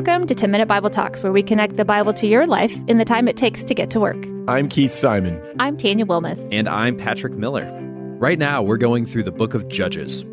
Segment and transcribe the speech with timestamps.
[0.00, 2.96] Welcome to 10 Minute Bible Talks, where we connect the Bible to your life in
[2.96, 4.16] the time it takes to get to work.
[4.48, 5.38] I'm Keith Simon.
[5.58, 6.48] I'm Tanya Wilmoth.
[6.50, 7.70] And I'm Patrick Miller.
[8.18, 10.24] Right now, we're going through the book of Judges.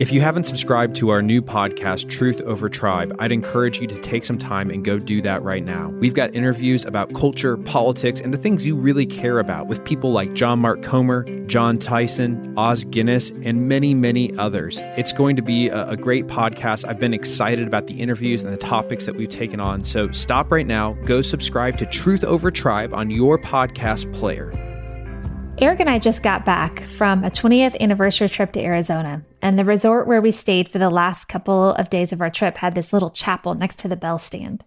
[0.00, 3.98] If you haven't subscribed to our new podcast, Truth Over Tribe, I'd encourage you to
[3.98, 5.90] take some time and go do that right now.
[5.90, 10.10] We've got interviews about culture, politics, and the things you really care about with people
[10.10, 14.80] like John Mark Comer, Jon Tyson, Os Guinness, and many, many others.
[14.96, 16.88] It's going to be a, a great podcast.
[16.88, 19.84] I've been excited about the interviews and the topics that we've taken on.
[19.84, 24.69] So stop right now, go subscribe to Truth Over Tribe on your podcast player.
[25.60, 29.64] Eric and I just got back from a 20th anniversary trip to Arizona, and the
[29.66, 32.94] resort where we stayed for the last couple of days of our trip had this
[32.94, 34.64] little chapel next to the bell stand.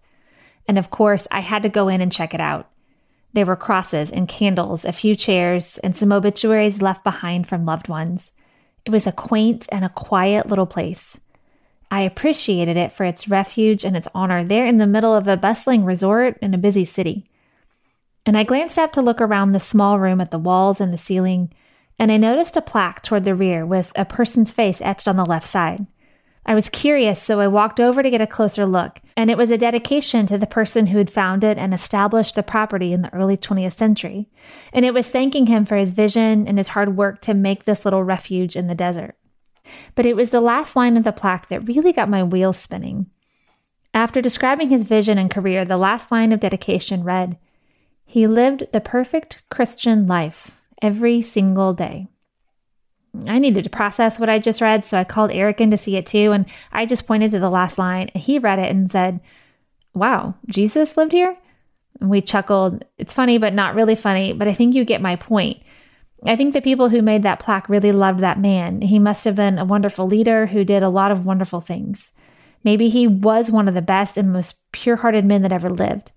[0.68, 2.70] And of course, I had to go in and check it out.
[3.32, 7.88] There were crosses and candles, a few chairs, and some obituaries left behind from loved
[7.88, 8.30] ones.
[8.84, 11.18] It was a quaint and a quiet little place.
[11.90, 15.36] I appreciated it for its refuge and its honor there in the middle of a
[15.36, 17.28] bustling resort in a busy city.
[18.26, 20.98] And I glanced up to look around the small room at the walls and the
[20.98, 21.52] ceiling,
[21.98, 25.24] and I noticed a plaque toward the rear with a person's face etched on the
[25.24, 25.86] left side.
[26.46, 29.50] I was curious, so I walked over to get a closer look, and it was
[29.50, 33.36] a dedication to the person who had founded and established the property in the early
[33.36, 34.28] 20th century.
[34.72, 37.84] And it was thanking him for his vision and his hard work to make this
[37.84, 39.16] little refuge in the desert.
[39.94, 43.06] But it was the last line of the plaque that really got my wheels spinning.
[43.94, 47.38] After describing his vision and career, the last line of dedication read,
[48.04, 52.08] he lived the perfect Christian life every single day.
[53.26, 55.96] I needed to process what I just read, so I called Eric in to see
[55.96, 58.10] it too, and I just pointed to the last line.
[58.14, 59.20] and He read it and said,
[59.94, 61.36] Wow, Jesus lived here?
[62.00, 62.84] And we chuckled.
[62.98, 65.62] It's funny, but not really funny, but I think you get my point.
[66.26, 68.80] I think the people who made that plaque really loved that man.
[68.80, 72.10] He must have been a wonderful leader who did a lot of wonderful things.
[72.64, 76.12] Maybe he was one of the best and most pure hearted men that ever lived.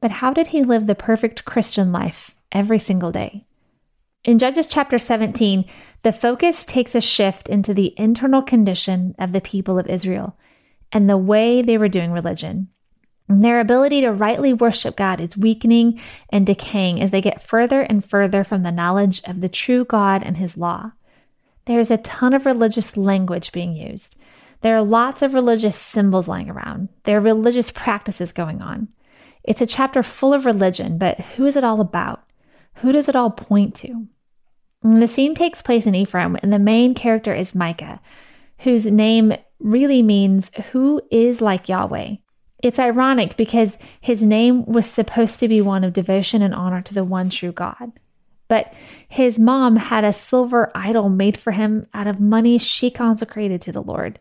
[0.00, 3.46] But how did he live the perfect Christian life every single day?
[4.24, 5.64] In Judges chapter 17,
[6.02, 10.36] the focus takes a shift into the internal condition of the people of Israel
[10.92, 12.68] and the way they were doing religion.
[13.28, 16.00] their ability to rightly worship God is weakening
[16.30, 20.24] and decaying as they get further and further from the knowledge of the true God
[20.24, 20.90] and His law.
[21.66, 24.16] There's a ton of religious language being used.
[24.62, 26.88] There are lots of religious symbols lying around.
[27.04, 28.88] There are religious practices going on.
[29.44, 32.22] It's a chapter full of religion, but who is it all about?
[32.76, 34.06] Who does it all point to?
[34.82, 38.00] And the scene takes place in Ephraim, and the main character is Micah,
[38.60, 42.16] whose name really means who is like Yahweh.
[42.62, 46.94] It's ironic because his name was supposed to be one of devotion and honor to
[46.94, 47.92] the one true God.
[48.48, 48.72] But
[49.08, 53.72] his mom had a silver idol made for him out of money she consecrated to
[53.72, 54.18] the Lord.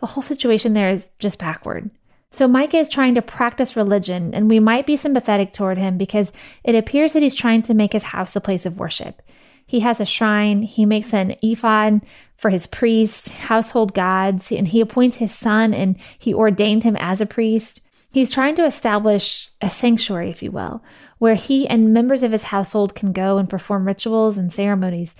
[0.00, 1.90] The whole situation there is just backward.
[2.30, 6.30] So Micah is trying to practice religion, and we might be sympathetic toward him because
[6.62, 9.22] it appears that he's trying to make his house a place of worship.
[9.66, 12.00] He has a shrine, he makes an ephod
[12.36, 17.20] for his priest, household gods, and he appoints his son and he ordained him as
[17.20, 17.82] a priest.
[18.10, 20.82] He's trying to establish a sanctuary, if you will,
[21.18, 25.14] where he and members of his household can go and perform rituals and ceremonies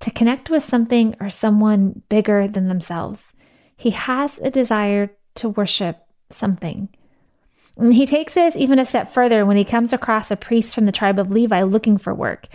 [0.00, 3.22] to connect with something or someone bigger than themselves.
[3.74, 6.88] He has a desire to worship something.
[7.76, 10.86] And he takes this even a step further when he comes across a priest from
[10.86, 12.48] the tribe of Levi looking for work.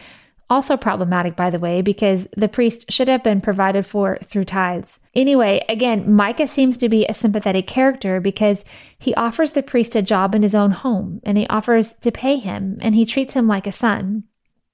[0.49, 4.99] Also problematic, by the way, because the priest should have been provided for through tithes.
[5.13, 8.63] Anyway, again, Micah seems to be a sympathetic character because
[8.97, 12.37] he offers the priest a job in his own home and he offers to pay
[12.37, 14.23] him and he treats him like a son.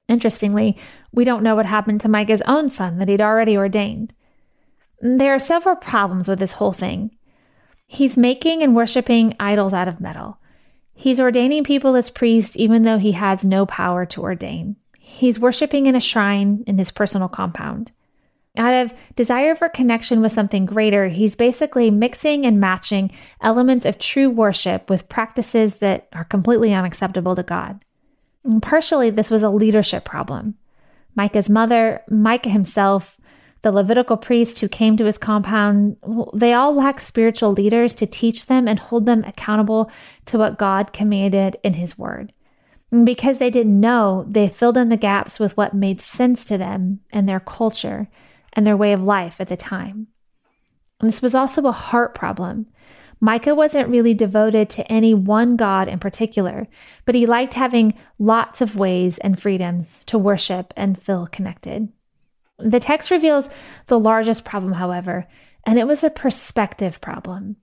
[0.07, 0.77] Interestingly,
[1.11, 4.13] we don't know what happened to Micah's own son that he'd already ordained.
[5.01, 7.14] There are several problems with this whole thing.
[7.87, 10.39] He's making and worshiping idols out of metal.
[10.93, 14.77] He's ordaining people as priests even though he has no power to ordain.
[14.99, 17.91] He's worshiping in a shrine in his personal compound.
[18.57, 23.11] Out of desire for connection with something greater, he's basically mixing and matching
[23.41, 27.83] elements of true worship with practices that are completely unacceptable to God.
[28.45, 30.55] And partially, this was a leadership problem.
[31.15, 33.19] Micah's mother, Micah himself,
[33.65, 35.97] the Levitical priests who came to his compound,
[36.35, 39.89] they all lacked spiritual leaders to teach them and hold them accountable
[40.25, 42.31] to what God commanded in his word.
[42.91, 46.59] And because they didn't know, they filled in the gaps with what made sense to
[46.59, 48.07] them and their culture
[48.53, 50.09] and their way of life at the time.
[50.99, 52.67] And this was also a heart problem.
[53.19, 56.67] Micah wasn't really devoted to any one God in particular,
[57.05, 61.89] but he liked having lots of ways and freedoms to worship and feel connected.
[62.57, 63.49] The text reveals
[63.87, 65.27] the largest problem, however,
[65.65, 67.57] and it was a perspective problem.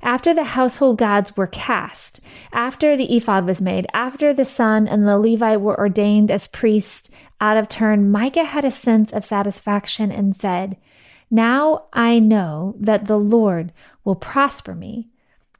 [0.00, 2.20] After the household gods were cast,
[2.52, 7.10] after the ephod was made, after the son and the Levite were ordained as priests
[7.40, 10.76] out of turn, Micah had a sense of satisfaction and said,
[11.30, 13.72] Now I know that the Lord
[14.04, 15.08] will prosper me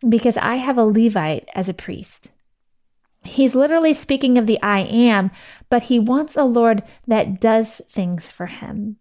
[0.09, 2.31] because I have a Levite as a priest.
[3.25, 5.31] He's literally speaking of the I am,
[5.71, 8.97] but he wants a Lord that does things for him.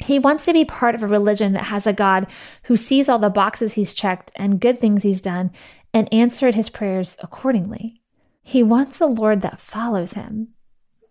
[0.00, 2.26] He wants to be part of a religion that has a God
[2.64, 5.50] who sees all the boxes he's checked and good things he's done
[5.92, 8.00] and answered his prayers accordingly.
[8.42, 10.54] He wants a Lord that follows him.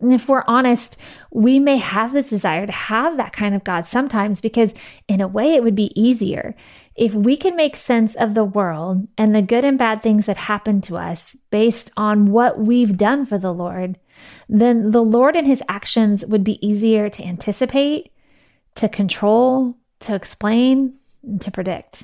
[0.02, 0.98] And if we're honest,
[1.32, 4.74] we may have this desire to have that kind of God sometimes because,
[5.08, 6.56] in a way, it would be easier.
[6.96, 10.38] If we can make sense of the world and the good and bad things that
[10.38, 14.00] happen to us based on what we've done for the Lord,
[14.48, 18.12] then the Lord and his actions would be easier to anticipate
[18.76, 20.94] to control, to explain,
[21.42, 22.04] to predict.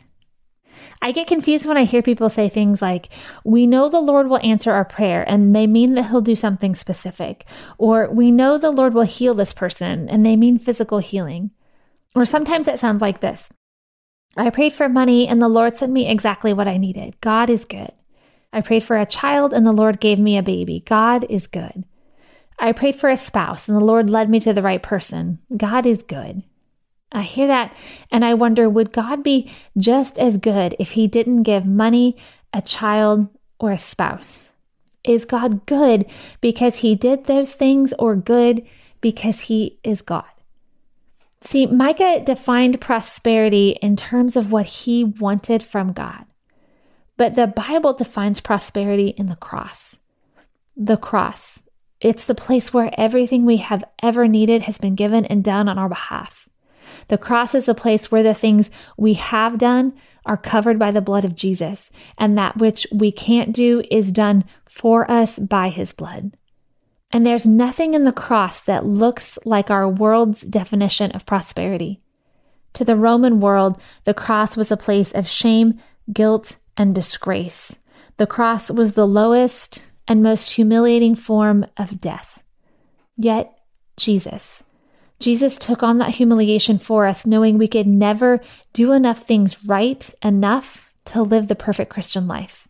[1.02, 3.10] I get confused when I hear people say things like,
[3.44, 6.76] We know the Lord will answer our prayer, and they mean that He'll do something
[6.76, 7.46] specific.
[7.78, 11.52] Or, We know the Lord will heal this person, and they mean physical healing.
[12.16, 13.50] Or sometimes it sounds like this
[14.38, 17.20] I prayed for money, and the Lord sent me exactly what I needed.
[17.22, 17.92] God is good.
[18.52, 20.84] I prayed for a child, and the Lord gave me a baby.
[20.86, 21.86] God is good.
[22.58, 25.40] I prayed for a spouse, and the Lord led me to the right person.
[25.56, 26.44] God is good.
[27.16, 27.76] I hear that
[28.12, 32.18] and I wonder would God be just as good if He didn't give money,
[32.54, 33.28] a child,
[33.60, 34.52] or a spouse?
[35.04, 36.06] Is God good
[36.42, 38.66] because He did those things or good
[39.02, 40.26] because He is God?
[41.46, 46.26] See, Micah defined prosperity in terms of what he wanted from God.
[47.18, 49.96] But the Bible defines prosperity in the cross.
[50.76, 51.60] The cross.
[52.02, 55.78] It's the place where everything we have ever needed has been given and done on
[55.78, 56.50] our behalf.
[57.08, 59.94] The cross is the place where the things we have done
[60.26, 64.44] are covered by the blood of Jesus, and that which we can't do is done
[64.66, 66.36] for us by his blood.
[67.12, 72.02] And there's nothing in the cross that looks like our world's definition of prosperity.
[72.74, 75.80] To the Roman world, the cross was a place of shame,
[76.12, 77.76] guilt, and disgrace.
[78.18, 82.42] The cross was the lowest and most humiliating form of death.
[83.16, 83.52] Yet,
[83.98, 84.62] Jesus,
[85.20, 88.42] Jesus took on that humiliation for us, knowing we could never
[88.74, 92.68] do enough things right enough to live the perfect Christian life,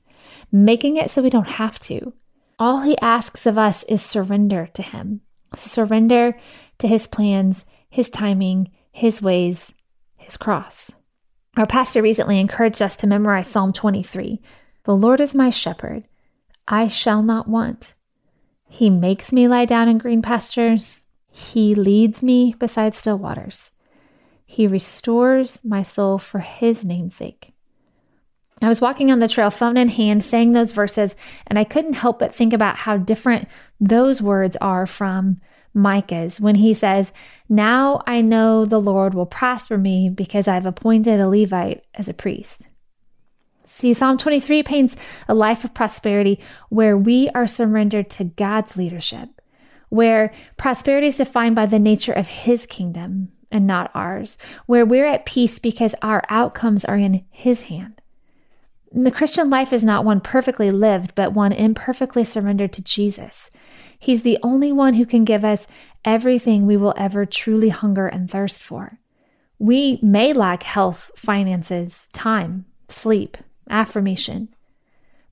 [0.51, 2.13] making it so we don't have to.
[2.59, 5.21] All he asks of us is surrender to him,
[5.55, 6.37] surrender
[6.79, 9.73] to his plans, his timing, his ways,
[10.15, 10.91] his cross.
[11.57, 14.41] Our pastor recently encouraged us to memorize Psalm 23
[14.83, 16.05] The Lord is my shepherd,
[16.67, 17.93] I shall not want.
[18.67, 21.04] He makes me lie down in green pastures.
[21.37, 23.73] He leads me beside still waters.
[24.45, 27.51] He restores my soul for his namesake.
[28.61, 31.13] I was walking on the trail, phone in hand, saying those verses,
[31.45, 33.49] and I couldn't help but think about how different
[33.81, 35.41] those words are from
[35.73, 37.11] Micah's when he says,
[37.49, 42.13] Now I know the Lord will prosper me because I've appointed a Levite as a
[42.13, 42.69] priest.
[43.65, 44.95] See, Psalm 23 paints
[45.27, 46.39] a life of prosperity
[46.69, 49.34] where we are surrendered to God's leadership
[49.89, 55.05] where prosperity is defined by the nature of His kingdom and not ours, where we're
[55.05, 58.01] at peace because our outcomes are in His hand.
[58.91, 63.51] The Christian life is not one perfectly lived, but one imperfectly surrendered to Jesus.
[63.99, 65.67] He's the only one who can give us
[66.05, 68.99] everything we will ever truly hunger and thirst for.
[69.59, 73.37] We may lack health, finances, time, sleep,
[73.69, 74.49] affirmation,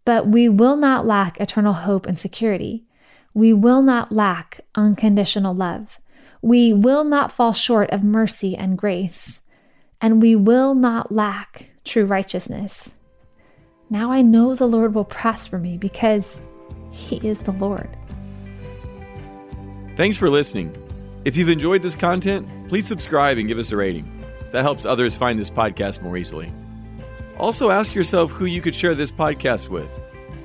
[0.05, 2.85] but we will not lack eternal hope and security.
[3.33, 5.99] We will not lack unconditional love.
[6.41, 9.41] We will not fall short of mercy and grace.
[10.01, 12.91] And we will not lack true righteousness.
[13.89, 16.37] Now I know the Lord will prosper me because
[16.91, 17.89] He is the Lord.
[19.95, 20.75] Thanks for listening.
[21.25, 24.23] If you've enjoyed this content, please subscribe and give us a rating.
[24.51, 26.51] That helps others find this podcast more easily.
[27.39, 29.89] Also, ask yourself who you could share this podcast with.